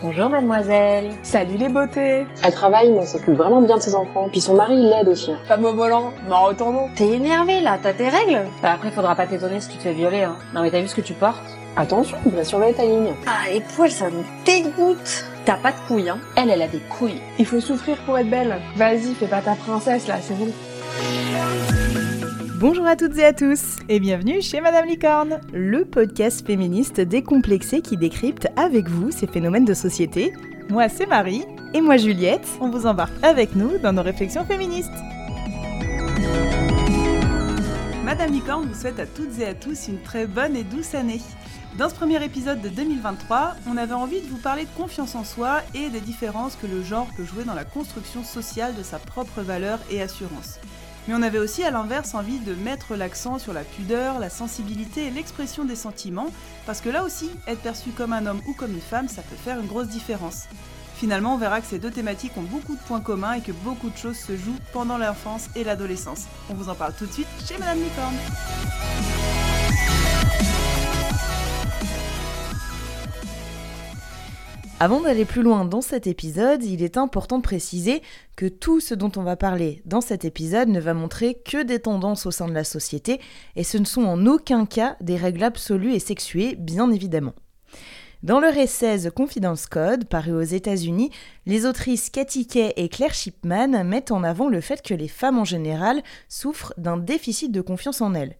[0.00, 1.10] Bonjour mademoiselle.
[1.24, 2.24] Salut les beautés.
[2.44, 4.28] Elle travaille mais elle s'occupe vraiment bien de ses enfants.
[4.30, 5.32] Puis son mari il l'aide aussi.
[5.32, 5.38] hein.
[5.48, 6.88] Femme au volant, m'en retournons.
[6.94, 9.92] T'es énervée là, t'as tes règles Bah après faudra pas t'étonner si tu te fais
[9.92, 10.36] violer hein.
[10.54, 11.42] Non mais t'as vu ce que tu portes
[11.76, 13.12] Attention, il va surveiller ta ligne.
[13.26, 16.80] Ah les poils ça me dégoûte T'as pas de couilles hein Elle, elle a des
[16.80, 17.20] couilles.
[17.38, 18.56] Il faut souffrir pour être belle.
[18.76, 20.48] Vas-y, fais pas ta princesse là, c'est bon.
[22.60, 27.82] Bonjour à toutes et à tous et bienvenue chez Madame Licorne, le podcast féministe décomplexé
[27.82, 30.32] qui décrypte avec vous ces phénomènes de société.
[30.68, 34.90] Moi c'est Marie et moi Juliette, on vous embarque avec nous dans nos réflexions féministes.
[38.04, 41.20] Madame Licorne vous souhaite à toutes et à tous une très bonne et douce année.
[41.78, 45.22] Dans ce premier épisode de 2023, on avait envie de vous parler de confiance en
[45.22, 48.98] soi et des différences que le genre peut jouer dans la construction sociale de sa
[48.98, 50.58] propre valeur et assurance.
[51.08, 55.06] Mais on avait aussi à l'inverse envie de mettre l'accent sur la pudeur, la sensibilité
[55.06, 56.30] et l'expression des sentiments,
[56.66, 59.36] parce que là aussi, être perçu comme un homme ou comme une femme, ça peut
[59.42, 60.44] faire une grosse différence.
[60.96, 63.88] Finalement, on verra que ces deux thématiques ont beaucoup de points communs et que beaucoup
[63.88, 66.26] de choses se jouent pendant l'enfance et l'adolescence.
[66.50, 69.47] On vous en parle tout de suite chez Madame Licorne.
[74.80, 78.00] Avant d'aller plus loin dans cet épisode, il est important de préciser
[78.36, 81.80] que tout ce dont on va parler dans cet épisode ne va montrer que des
[81.80, 83.20] tendances au sein de la société
[83.56, 87.34] et ce ne sont en aucun cas des règles absolues et sexuées, bien évidemment.
[88.22, 91.10] Dans leur essai The Confidence Code, paru aux États-Unis,
[91.46, 95.40] les autrices Cathy Kay et Claire Shipman mettent en avant le fait que les femmes
[95.40, 98.36] en général souffrent d'un déficit de confiance en elles.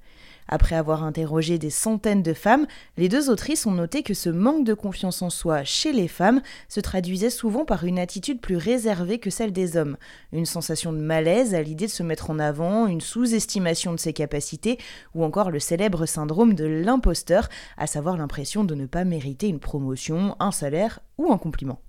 [0.49, 4.65] Après avoir interrogé des centaines de femmes, les deux autrices ont noté que ce manque
[4.65, 9.19] de confiance en soi chez les femmes se traduisait souvent par une attitude plus réservée
[9.19, 9.99] que celle des hommes,
[10.33, 14.15] une sensation de malaise à l'idée de se mettre en avant, une sous-estimation de ses
[14.15, 14.79] capacités,
[15.15, 19.61] ou encore le célèbre syndrome de l'imposteur, à savoir l'impression de ne pas mériter une
[19.61, 21.81] promotion, un salaire ou un compliment.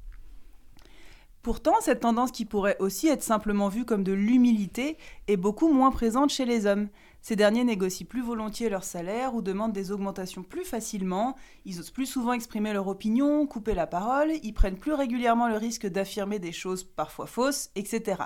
[1.41, 4.97] Pourtant, cette tendance qui pourrait aussi être simplement vue comme de l'humilité
[5.29, 6.89] est beaucoup moins présente chez les hommes.
[7.21, 11.35] Ces derniers négocient plus volontiers leur salaire ou demandent des augmentations plus facilement,
[11.65, 15.57] ils osent plus souvent exprimer leur opinion, couper la parole, ils prennent plus régulièrement le
[15.57, 18.23] risque d'affirmer des choses parfois fausses, etc.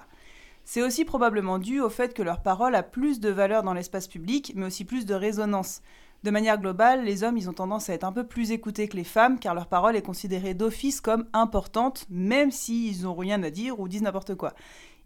[0.64, 4.08] C'est aussi probablement dû au fait que leur parole a plus de valeur dans l'espace
[4.08, 5.82] public, mais aussi plus de résonance.
[6.24, 8.96] De manière globale, les hommes, ils ont tendance à être un peu plus écoutés que
[8.96, 13.50] les femmes, car leur parole est considérée d'office comme importante, même s'ils n'ont rien à
[13.50, 14.54] dire ou disent n'importe quoi.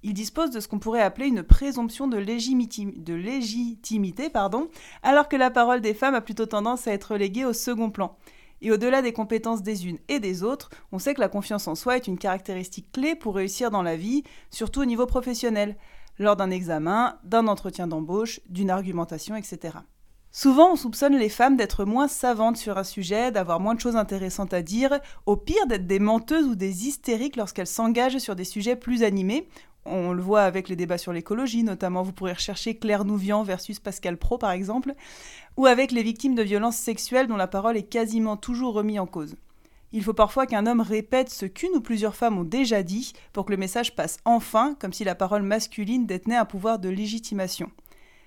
[0.03, 4.69] Ils disposent de ce qu'on pourrait appeler une présomption de, légitimité, pardon,
[5.03, 8.15] alors que la parole des femmes a plutôt tendance à être reléguée au second plan.
[8.61, 11.75] Et au-delà des compétences des unes et des autres, on sait que la confiance en
[11.75, 15.75] soi est une caractéristique clé pour réussir dans la vie, surtout au niveau professionnel,
[16.19, 19.77] lors d'un examen, d'un entretien d'embauche, d'une argumentation, etc.
[20.31, 23.95] Souvent, on soupçonne les femmes d'être moins savantes sur un sujet, d'avoir moins de choses
[23.95, 28.43] intéressantes à dire, au pire d'être des menteuses ou des hystériques lorsqu'elles s'engagent sur des
[28.43, 29.47] sujets plus animés.
[29.89, 33.79] On le voit avec les débats sur l'écologie, notamment vous pourrez rechercher Claire Nouvian versus
[33.79, 34.93] Pascal Pro par exemple,
[35.55, 39.05] ou avec les victimes de violences sexuelles dont la parole est quasiment toujours remise en
[39.05, 39.35] cause.
[39.93, 43.45] Il faut parfois qu'un homme répète ce qu'une ou plusieurs femmes ont déjà dit pour
[43.45, 47.71] que le message passe enfin, comme si la parole masculine détenait un pouvoir de légitimation.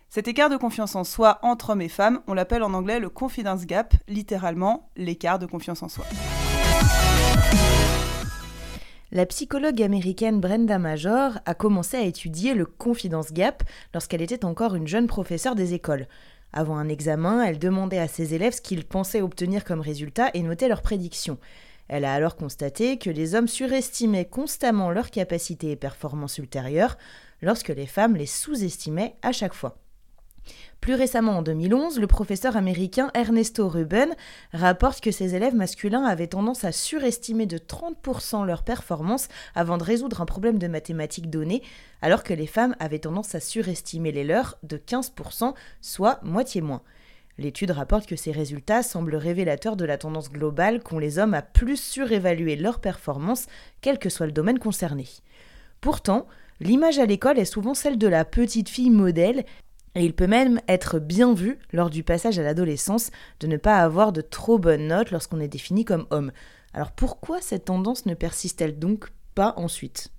[0.08, 3.10] Cet écart de confiance en soi entre hommes et femmes, on l'appelle en anglais le
[3.10, 6.04] confidence gap, littéralement l'écart de confiance en soi.
[9.12, 14.76] La psychologue américaine Brenda Major a commencé à étudier le confidence gap lorsqu'elle était encore
[14.76, 16.06] une jeune professeure des écoles.
[16.52, 20.44] Avant un examen, elle demandait à ses élèves ce qu'ils pensaient obtenir comme résultat et
[20.44, 21.38] notait leurs prédictions.
[21.88, 26.96] Elle a alors constaté que les hommes surestimaient constamment leurs capacités et performances ultérieures,
[27.42, 29.76] lorsque les femmes les sous-estimaient à chaque fois.
[30.80, 34.14] Plus récemment, en 2011, le professeur américain Ernesto Ruben
[34.52, 39.84] rapporte que ses élèves masculins avaient tendance à surestimer de 30% leurs performances avant de
[39.84, 41.62] résoudre un problème de mathématiques donné,
[42.00, 46.82] alors que les femmes avaient tendance à surestimer les leurs de 15%, soit moitié moins.
[47.40, 51.42] L'étude rapporte que ces résultats semblent révélateurs de la tendance globale qu'ont les hommes à
[51.42, 53.46] plus surévaluer leurs performances,
[53.80, 55.06] quel que soit le domaine concerné.
[55.80, 56.26] Pourtant,
[56.60, 59.44] l'image à l'école est souvent celle de la petite fille modèle
[59.94, 63.10] et il peut même être bien vu, lors du passage à l'adolescence,
[63.40, 66.32] de ne pas avoir de trop bonnes notes lorsqu'on est défini comme homme.
[66.72, 70.12] Alors pourquoi cette tendance ne persiste-t-elle donc pas ensuite?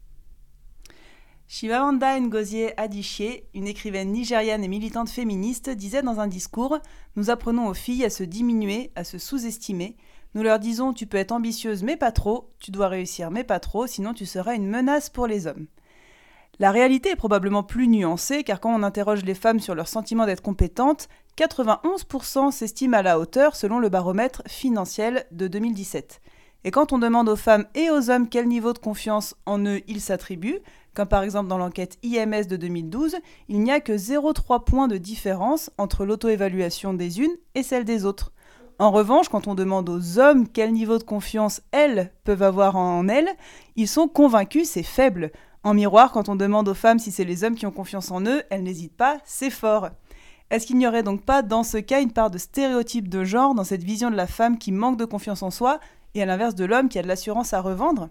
[1.47, 6.79] Shivamanda Ngozi Adichie, une écrivaine nigériane et militante féministe, disait dans un discours
[7.15, 9.97] Nous apprenons aux filles à se diminuer, à se sous-estimer.
[10.33, 13.59] Nous leur disons Tu peux être ambitieuse mais pas trop, tu dois réussir mais pas
[13.59, 15.67] trop, sinon tu seras une menace pour les hommes.
[16.59, 20.25] La réalité est probablement plus nuancée car quand on interroge les femmes sur leur sentiment
[20.25, 21.07] d'être compétentes,
[21.37, 26.21] 91% s'estiment à la hauteur selon le baromètre financier de 2017.
[26.63, 29.81] Et quand on demande aux femmes et aux hommes quel niveau de confiance en eux
[29.87, 30.59] ils s'attribuent,
[30.93, 33.15] comme par exemple dans l'enquête IMS de 2012,
[33.47, 38.05] il n'y a que 0,3 points de différence entre l'auto-évaluation des unes et celle des
[38.05, 38.31] autres.
[38.77, 43.07] En revanche, quand on demande aux hommes quel niveau de confiance elles peuvent avoir en
[43.07, 43.29] elles,
[43.75, 45.31] ils sont convaincus c'est faible.
[45.63, 48.25] En miroir, quand on demande aux femmes si c'est les hommes qui ont confiance en
[48.25, 49.89] eux, elles n'hésitent pas, c'est fort.
[50.49, 53.53] Est-ce qu'il n'y aurait donc pas dans ce cas une part de stéréotype de genre
[53.53, 55.79] dans cette vision de la femme qui manque de confiance en soi
[56.15, 58.09] et à l'inverse de l'homme qui a de l'assurance à revendre?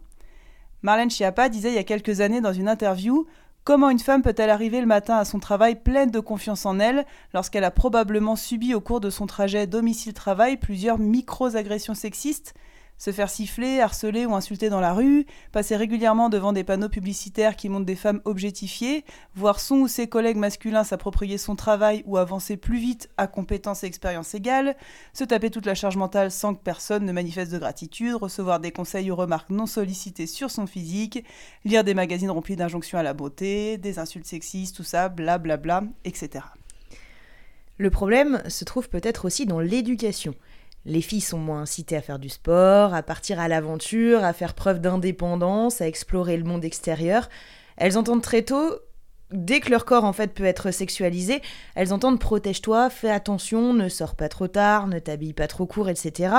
[0.83, 3.27] Marlène Schiappa disait il y a quelques années dans une interview
[3.65, 7.05] Comment une femme peut-elle arriver le matin à son travail pleine de confiance en elle
[7.35, 12.55] lorsqu'elle a probablement subi au cours de son trajet domicile-travail plusieurs micro-agressions sexistes?
[13.01, 17.57] Se faire siffler, harceler ou insulter dans la rue, passer régulièrement devant des panneaux publicitaires
[17.57, 22.19] qui montrent des femmes objectifiées, voir son ou ses collègues masculins s'approprier son travail ou
[22.19, 24.77] avancer plus vite à compétences et expériences égales,
[25.15, 28.71] se taper toute la charge mentale sans que personne ne manifeste de gratitude, recevoir des
[28.71, 31.25] conseils ou remarques non sollicitées sur son physique,
[31.65, 36.45] lire des magazines remplis d'injonctions à la beauté, des insultes sexistes, tout ça, blablabla, etc.
[37.79, 40.35] Le problème se trouve peut-être aussi dans l'éducation.
[40.87, 44.55] Les filles sont moins incitées à faire du sport, à partir à l'aventure, à faire
[44.55, 47.29] preuve d'indépendance, à explorer le monde extérieur.
[47.77, 48.79] Elles entendent très tôt,
[49.33, 51.41] dès que leur corps en fait peut être sexualisé,
[51.75, 55.89] elles entendent protège-toi, fais attention, ne sors pas trop tard, ne t'habille pas trop court,
[55.89, 56.35] etc.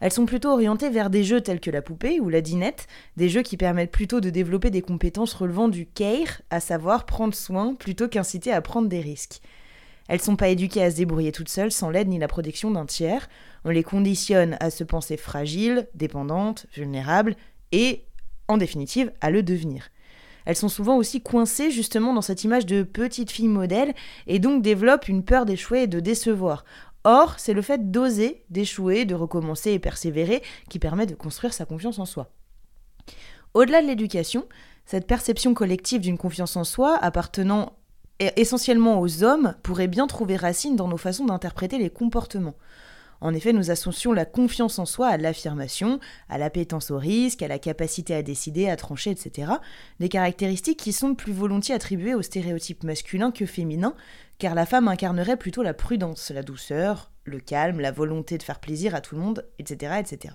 [0.00, 2.86] Elles sont plutôt orientées vers des jeux tels que la poupée ou la dinette,
[3.16, 7.34] des jeux qui permettent plutôt de développer des compétences relevant du care, à savoir prendre
[7.34, 9.40] soin plutôt qu'inciter à prendre des risques.
[10.08, 12.86] Elles sont pas éduquées à se débrouiller toutes seules sans l'aide ni la protection d'un
[12.86, 13.28] tiers.
[13.64, 17.36] On les conditionne à se penser fragiles, dépendantes, vulnérables
[17.72, 18.04] et,
[18.48, 19.88] en définitive, à le devenir.
[20.44, 23.94] Elles sont souvent aussi coincées justement dans cette image de petite fille modèle
[24.26, 26.64] et donc développent une peur d'échouer et de décevoir.
[27.04, 31.64] Or, c'est le fait d'oser, d'échouer, de recommencer et persévérer qui permet de construire sa
[31.64, 32.30] confiance en soi.
[33.54, 34.46] Au-delà de l'éducation,
[34.84, 37.76] cette perception collective d'une confiance en soi appartenant
[38.20, 42.54] essentiellement aux hommes pourrait bien trouver racine dans nos façons d'interpréter les comportements.
[43.20, 47.48] En effet, nous associons la confiance en soi à l'affirmation, à l'appétence au risque, à
[47.48, 49.50] la capacité à décider, à trancher, etc.
[49.98, 53.94] Des caractéristiques qui sont plus volontiers attribuées aux stéréotypes masculins que féminins,
[54.38, 58.60] car la femme incarnerait plutôt la prudence, la douceur, le calme, la volonté de faire
[58.60, 59.94] plaisir à tout le monde, etc.
[60.00, 60.34] etc.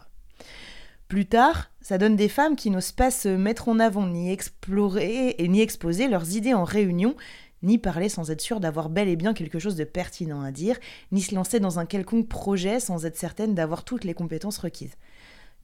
[1.10, 5.36] Plus tard, ça donne des femmes qui n'osent pas se mettre en avant, ni explorer
[5.38, 7.16] et ni exposer leurs idées en réunion,
[7.63, 10.77] ni parler sans être sûr d'avoir bel et bien quelque chose de pertinent à dire,
[11.11, 14.95] ni se lancer dans un quelconque projet sans être certaine d'avoir toutes les compétences requises.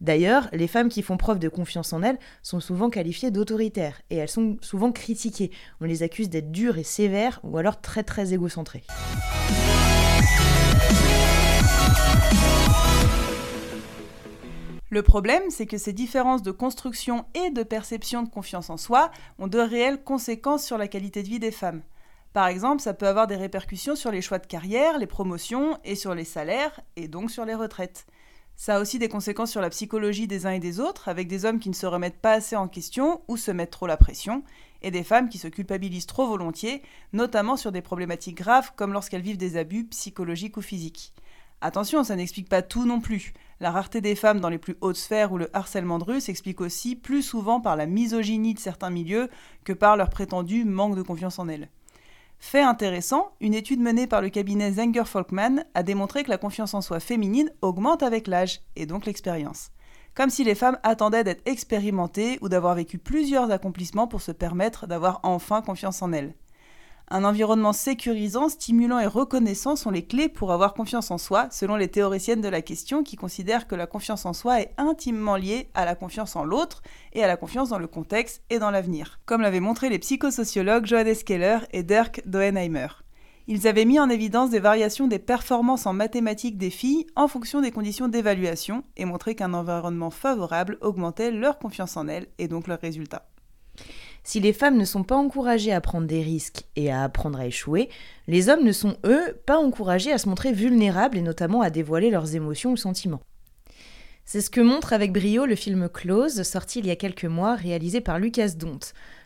[0.01, 4.17] D'ailleurs, les femmes qui font preuve de confiance en elles sont souvent qualifiées d'autoritaires, et
[4.17, 5.51] elles sont souvent critiquées.
[5.79, 8.83] On les accuse d'être dures et sévères, ou alors très très égocentrées.
[14.95, 19.11] Le problème, c'est que ces différences de construction et de perception de confiance en soi
[19.39, 21.81] ont de réelles conséquences sur la qualité de vie des femmes.
[22.31, 25.95] Par exemple, ça peut avoir des répercussions sur les choix de carrière, les promotions et
[25.95, 28.05] sur les salaires, et donc sur les retraites.
[28.55, 31.43] Ça a aussi des conséquences sur la psychologie des uns et des autres, avec des
[31.43, 34.43] hommes qui ne se remettent pas assez en question ou se mettent trop la pression,
[34.81, 36.81] et des femmes qui se culpabilisent trop volontiers,
[37.11, 41.11] notamment sur des problématiques graves comme lorsqu'elles vivent des abus psychologiques ou physiques.
[41.61, 43.33] Attention, ça n'explique pas tout non plus.
[43.59, 46.61] La rareté des femmes dans les plus hautes sphères ou le harcèlement de rue s'explique
[46.61, 49.29] aussi plus souvent par la misogynie de certains milieux
[49.63, 51.69] que par leur prétendu manque de confiance en elles.
[52.37, 56.73] Fait intéressant, une étude menée par le cabinet Zenger Folkman a démontré que la confiance
[56.73, 59.71] en soi féminine augmente avec l'âge, et donc l'expérience.
[60.13, 64.85] Comme si les femmes attendaient d'être expérimentées ou d'avoir vécu plusieurs accomplissements pour se permettre
[64.85, 66.35] d'avoir enfin confiance en elles.
[67.09, 71.75] Un environnement sécurisant, stimulant et reconnaissant sont les clés pour avoir confiance en soi, selon
[71.75, 75.69] les théoriciennes de la question qui considèrent que la confiance en soi est intimement liée
[75.75, 76.81] à la confiance en l'autre
[77.13, 80.87] et à la confiance dans le contexte et dans l'avenir, comme l'avaient montré les psychosociologues
[80.87, 82.87] Johannes Keller et Dirk Doenheimer.
[83.47, 87.61] Ils avaient mis en évidence des variations des performances en mathématiques des filles en fonction
[87.61, 92.65] des conditions d'évaluation et montré qu'un environnement favorable augmentait leur confiance en elles et donc
[92.65, 93.27] leurs résultats.
[94.25, 97.45] Si les femmes ne sont pas encouragées à prendre des risques et à apprendre à
[97.45, 97.89] échouer,
[98.27, 102.09] les hommes ne sont, eux, pas encouragés à se montrer vulnérables et notamment à dévoiler
[102.09, 103.21] leurs émotions ou sentiments.
[104.25, 107.53] C'est ce que montre avec brio le film Close, sorti il y a quelques mois,
[107.53, 108.79] réalisé par Lucas Dont.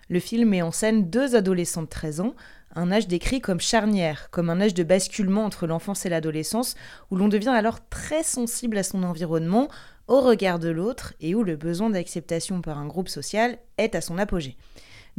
[0.10, 2.36] Le film met en scène deux adolescents de 13 ans,
[2.76, 6.76] un âge décrit comme charnière, comme un âge de basculement entre l'enfance et l'adolescence,
[7.10, 9.70] où l'on devient alors très sensible à son environnement,
[10.10, 14.02] au regard de l'autre, et où le besoin d'acceptation par un groupe social est à
[14.02, 14.58] son apogée.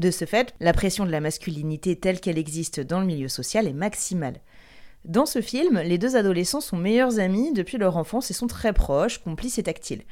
[0.01, 3.69] De ce fait, la pression de la masculinité telle qu'elle existe dans le milieu social
[3.69, 4.41] est maximale.
[5.05, 8.73] Dans ce film, les deux adolescents sont meilleurs amis depuis leur enfance et sont très
[8.73, 10.05] proches, complices et tactiles.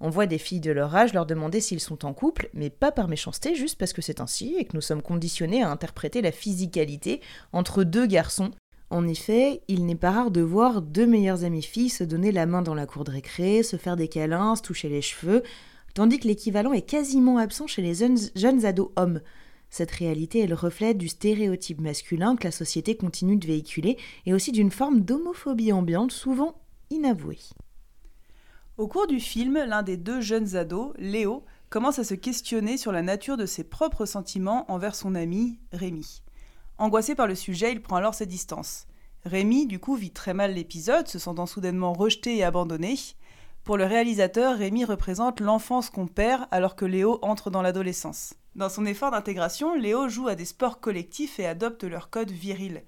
[0.00, 2.92] On voit des filles de leur âge leur demander s'ils sont en couple, mais pas
[2.92, 6.32] par méchanceté, juste parce que c'est ainsi et que nous sommes conditionnés à interpréter la
[6.32, 7.20] physicalité
[7.52, 8.52] entre deux garçons.
[8.88, 12.46] En effet, il n'est pas rare de voir deux meilleures amies filles se donner la
[12.46, 15.42] main dans la cour de récré, se faire des câlins, se toucher les cheveux,
[15.96, 19.22] tandis que l'équivalent est quasiment absent chez les jeunes, ados hommes.
[19.70, 24.34] Cette réalité est le reflet du stéréotype masculin que la société continue de véhiculer et
[24.34, 26.60] aussi d'une forme d'homophobie ambiante souvent
[26.90, 27.40] inavouée.
[28.76, 32.92] Au cours du film, l'un des deux jeunes ados, Léo, commence à se questionner sur
[32.92, 36.20] la nature de ses propres sentiments envers son ami, Rémi.
[36.76, 38.86] Angoissé par le sujet, il prend alors ses distances.
[39.24, 42.96] Rémi, du coup, vit très mal l'épisode, se sentant soudainement rejeté et abandonné.
[43.66, 48.34] Pour le réalisateur, Rémi représente l'enfance qu'on perd alors que Léo entre dans l'adolescence.
[48.54, 52.84] Dans son effort d'intégration, Léo joue à des sports collectifs et adopte leur code viril.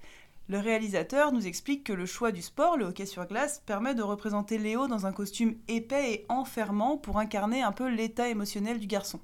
[0.47, 4.01] Le réalisateur nous explique que le choix du sport, le hockey sur glace, permet de
[4.01, 8.87] représenter Léo dans un costume épais et enfermant pour incarner un peu l'état émotionnel du
[8.87, 9.19] garçon.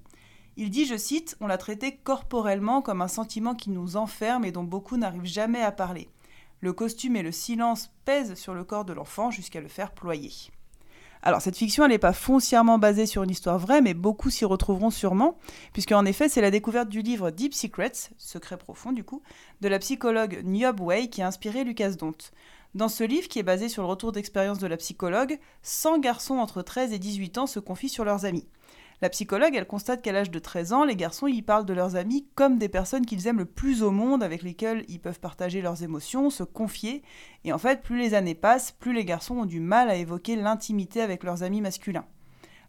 [0.58, 4.52] Il dit, je cite, On l'a traité corporellement comme un sentiment qui nous enferme et
[4.52, 6.10] dont beaucoup n'arrivent jamais à parler.
[6.60, 10.52] Le costume et le silence pèsent sur le corps de l'enfant jusqu'à le faire ployer.
[11.28, 14.46] Alors cette fiction, elle n'est pas foncièrement basée sur une histoire vraie, mais beaucoup s'y
[14.46, 15.40] retrouveront sûrement,
[15.74, 19.24] puisque en effet, c'est la découverte du livre Deep Secrets, Secret profond du coup,
[19.62, 22.14] de la psychologue Niob Way qui a inspiré Lucas Dont.
[22.76, 26.36] Dans ce livre, qui est basé sur le retour d'expérience de la psychologue, 100 garçons
[26.36, 28.46] entre 13 et 18 ans se confient sur leurs amis.
[29.02, 31.98] La psychologue, elle constate qu'à l'âge de 13 ans, les garçons y parlent de leurs
[31.98, 35.62] amis comme des personnes qu'ils aiment le plus au monde, avec lesquelles ils peuvent partager
[35.62, 37.04] leurs émotions, se confier.
[37.44, 40.38] Et en fait, plus les années passent, plus les garçons ont du mal à évoquer
[40.38, 42.06] l'intimité avec leurs amis masculins.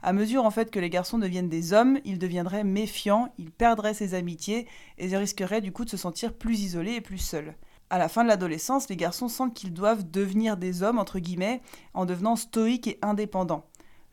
[0.02, 3.94] À mesure en fait que les garçons deviennent des hommes, ils deviendraient méfiants, ils perdraient
[3.94, 4.66] ses amitiés
[4.98, 7.56] et ils risqueraient du coup de se sentir plus isolés et plus seuls.
[7.88, 11.62] À la fin de l'adolescence, les garçons sentent qu'ils doivent devenir des hommes, entre guillemets,
[11.94, 13.64] en devenant stoïques et indépendants.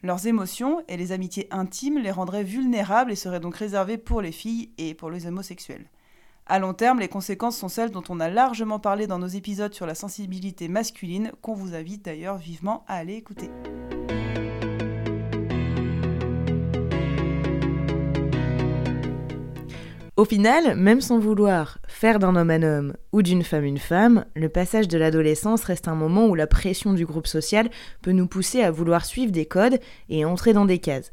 [0.03, 4.33] Leurs émotions et les amitiés intimes les rendraient vulnérables et seraient donc réservées pour les
[4.33, 5.85] filles et pour les homosexuels.
[6.45, 9.73] À long terme, les conséquences sont celles dont on a largement parlé dans nos épisodes
[9.73, 13.49] sur la sensibilité masculine, qu'on vous invite d'ailleurs vivement à aller écouter.
[20.15, 24.25] Au final, même sans vouloir faire d'un homme un homme ou d'une femme une femme,
[24.35, 27.67] le passage de l'adolescence reste un moment où la pression du groupe social
[28.03, 29.79] peut nous pousser à vouloir suivre des codes
[30.09, 31.11] et entrer dans des cases.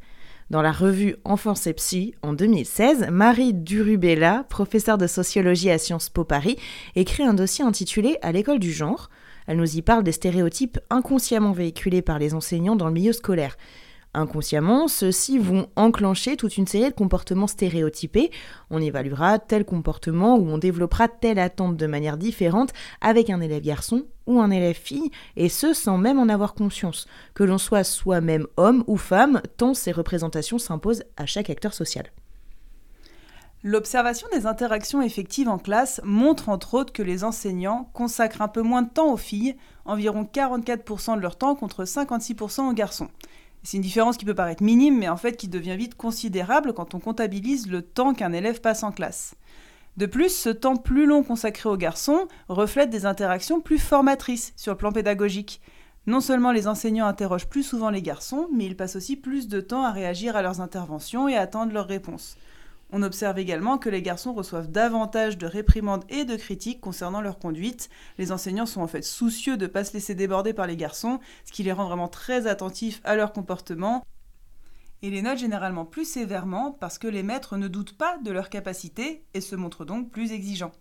[0.50, 6.10] Dans la revue Enfance et Psy, en 2016, Marie Durubella, professeure de sociologie à Sciences
[6.10, 6.58] Po Paris,
[6.94, 9.08] écrit un dossier intitulé À l'école du genre.
[9.46, 13.56] Elle nous y parle des stéréotypes inconsciemment véhiculés par les enseignants dans le milieu scolaire.
[14.12, 18.32] Inconsciemment, ceux-ci vont enclencher toute une série de comportements stéréotypés.
[18.68, 23.62] On évaluera tel comportement ou on développera telle attente de manière différente avec un élève
[23.62, 27.84] garçon ou un élève fille, et ce sans même en avoir conscience, que l'on soit
[27.84, 32.06] soi-même homme ou femme, tant ces représentations s'imposent à chaque acteur social.
[33.62, 38.62] L'observation des interactions effectives en classe montre entre autres que les enseignants consacrent un peu
[38.62, 43.08] moins de temps aux filles, environ 44% de leur temps contre 56% aux garçons.
[43.62, 46.94] C'est une différence qui peut paraître minime, mais en fait qui devient vite considérable quand
[46.94, 49.34] on comptabilise le temps qu'un élève passe en classe.
[49.96, 54.72] De plus, ce temps plus long consacré aux garçons reflète des interactions plus formatrices sur
[54.72, 55.60] le plan pédagogique.
[56.06, 59.60] Non seulement les enseignants interrogent plus souvent les garçons, mais ils passent aussi plus de
[59.60, 62.36] temps à réagir à leurs interventions et à attendre leurs réponses.
[62.92, 67.38] On observe également que les garçons reçoivent davantage de réprimandes et de critiques concernant leur
[67.38, 67.88] conduite.
[68.18, 71.20] Les enseignants sont en fait soucieux de ne pas se laisser déborder par les garçons,
[71.44, 74.02] ce qui les rend vraiment très attentifs à leur comportement
[75.02, 78.50] et les notent généralement plus sévèrement parce que les maîtres ne doutent pas de leur
[78.50, 80.72] capacité et se montrent donc plus exigeants.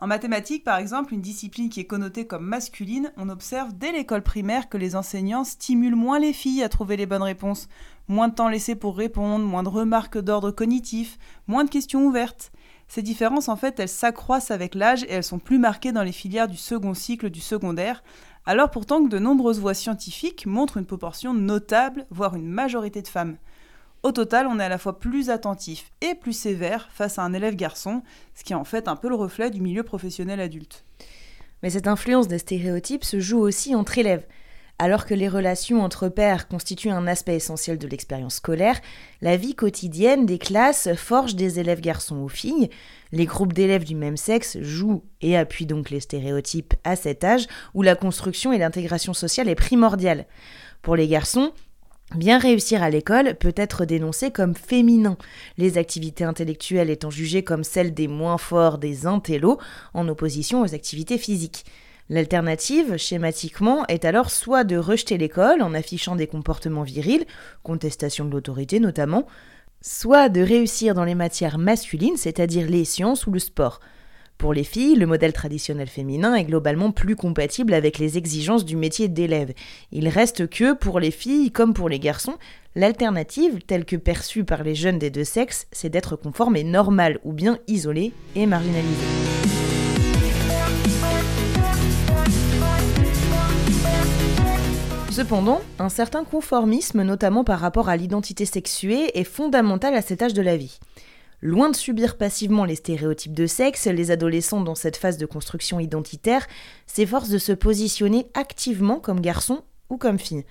[0.00, 4.22] En mathématiques, par exemple, une discipline qui est connotée comme masculine, on observe dès l'école
[4.22, 7.68] primaire que les enseignants stimulent moins les filles à trouver les bonnes réponses,
[8.08, 12.52] moins de temps laissé pour répondre, moins de remarques d'ordre cognitif, moins de questions ouvertes.
[12.88, 16.12] Ces différences, en fait, elles s'accroissent avec l'âge et elles sont plus marquées dans les
[16.12, 18.02] filières du second cycle du secondaire,
[18.46, 23.08] alors pourtant que de nombreuses voies scientifiques montrent une proportion notable, voire une majorité de
[23.08, 23.36] femmes.
[24.02, 27.32] Au total, on est à la fois plus attentif et plus sévère face à un
[27.32, 28.02] élève garçon,
[28.34, 30.84] ce qui est en fait un peu le reflet du milieu professionnel adulte.
[31.62, 34.26] Mais cette influence des stéréotypes se joue aussi entre élèves.
[34.78, 38.80] Alors que les relations entre pairs constituent un aspect essentiel de l'expérience scolaire,
[39.20, 42.70] la vie quotidienne des classes forge des élèves garçons ou filles.
[43.12, 47.46] Les groupes d'élèves du même sexe jouent et appuient donc les stéréotypes à cet âge
[47.72, 50.26] où la construction et l'intégration sociale est primordiale.
[50.82, 51.52] Pour les garçons,
[52.14, 55.16] Bien réussir à l'école peut être dénoncé comme féminin,
[55.56, 59.58] les activités intellectuelles étant jugées comme celles des moins forts des intellos,
[59.94, 61.64] en opposition aux activités physiques.
[62.10, 67.24] L'alternative, schématiquement, est alors soit de rejeter l'école en affichant des comportements virils,
[67.62, 69.26] contestation de l'autorité notamment,
[69.80, 73.80] soit de réussir dans les matières masculines, c'est-à-dire les sciences ou le sport.
[74.36, 78.76] Pour les filles, le modèle traditionnel féminin est globalement plus compatible avec les exigences du
[78.76, 79.54] métier d'élève.
[79.92, 82.34] Il reste que, pour les filles comme pour les garçons,
[82.74, 87.18] l'alternative, telle que perçue par les jeunes des deux sexes, c'est d'être conforme et normal
[87.24, 89.63] ou bien isolé et marginalisé.
[95.14, 100.34] Cependant, un certain conformisme, notamment par rapport à l'identité sexuée, est fondamental à cet âge
[100.34, 100.80] de la vie.
[101.40, 105.78] Loin de subir passivement les stéréotypes de sexe, les adolescents dans cette phase de construction
[105.78, 106.48] identitaire
[106.88, 110.44] s'efforcent de se positionner activement comme garçon ou comme fille.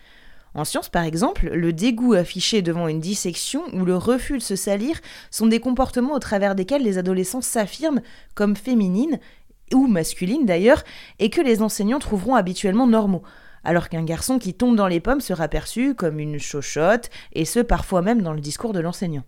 [0.53, 4.55] En sciences, par exemple, le dégoût affiché devant une dissection ou le refus de se
[4.55, 8.01] salir sont des comportements au travers desquels les adolescents s'affirment
[8.34, 9.20] comme féminines,
[9.74, 10.86] ou masculines d'ailleurs,
[11.20, 13.24] et que les enseignants trouveront habituellement normaux
[13.63, 17.60] alors qu'un garçon qui tombe dans les pommes sera perçu comme une chochotte, et ce
[17.60, 19.24] parfois même dans le discours de l'enseignant.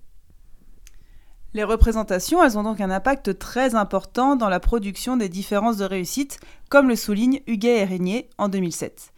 [1.53, 5.85] Les représentations, elles ont donc un impact très important dans la production des différences de
[5.85, 9.13] réussite, comme le souligne Huguet et Régnier en 2007.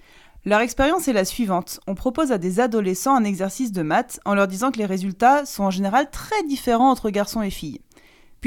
[0.45, 1.79] Leur expérience est la suivante.
[1.87, 5.45] On propose à des adolescents un exercice de maths en leur disant que les résultats
[5.45, 7.81] sont en général très différents entre garçons et filles.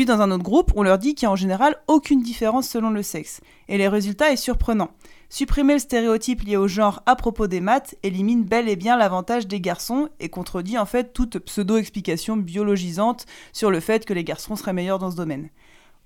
[0.01, 2.67] Puis dans un autre groupe, on leur dit qu'il n'y a en général aucune différence
[2.67, 3.43] selon le sexe.
[3.69, 4.93] Et les résultats est surprenant.
[5.29, 9.47] Supprimer le stéréotype lié au genre à propos des maths élimine bel et bien l'avantage
[9.47, 14.57] des garçons et contredit en fait toute pseudo-explication biologisante sur le fait que les garçons
[14.57, 15.51] seraient meilleurs dans ce domaine.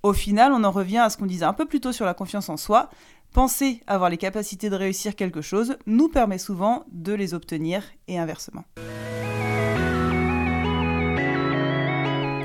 [0.03, 2.15] Au final, on en revient à ce qu'on disait un peu plus tôt sur la
[2.15, 2.91] confiance en soi.
[3.33, 8.19] Penser avoir les capacités de réussir quelque chose nous permet souvent de les obtenir et
[8.19, 8.65] inversement.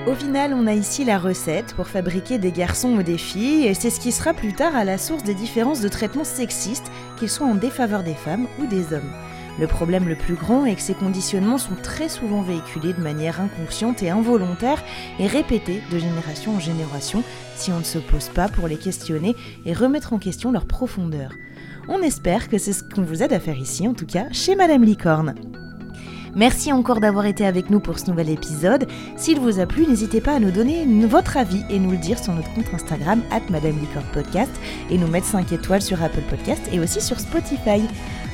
[0.10, 3.76] Au final, on a ici la recette pour fabriquer des garçons ou des filles, et
[3.76, 7.30] c'est ce qui sera plus tard à la source des différences de traitement sexistes, qu'ils
[7.30, 9.12] soient en défaveur des femmes ou des hommes.
[9.60, 13.40] Le problème le plus grand est que ces conditionnements sont très souvent véhiculés de manière
[13.40, 14.84] inconsciente et involontaire
[15.20, 17.24] et répétés de génération en génération
[17.56, 19.36] si on ne se pose pas pour les questionner
[19.68, 21.34] et remettre en question leur profondeur.
[21.88, 24.56] On espère que c'est ce qu'on vous aide à faire ici, en tout cas chez
[24.56, 25.36] Madame Licorne.
[26.36, 28.88] Merci encore d'avoir été avec nous pour ce nouvel épisode.
[29.18, 32.20] S'il vous a plu, n'hésitez pas à nous donner votre avis et nous le dire
[32.20, 33.80] sur notre compte Instagram, at Madame
[34.14, 34.52] Podcast,
[34.90, 37.82] et nous mettre 5 étoiles sur Apple Podcast et aussi sur Spotify.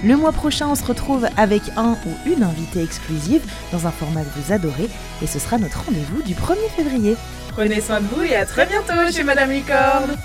[0.04, 4.24] Le mois prochain, on se retrouve avec un ou une invitée exclusive dans un format
[4.24, 4.90] que vous adorez,
[5.22, 7.16] et ce sera notre rendez-vous du 1er février.
[7.50, 10.18] Prenez soin de vous et à très bientôt chez Madame Licorne